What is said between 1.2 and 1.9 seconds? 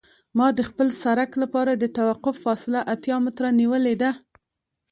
لپاره د